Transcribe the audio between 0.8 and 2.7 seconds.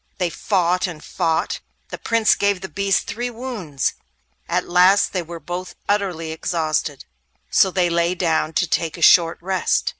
and fought; the Prince gave the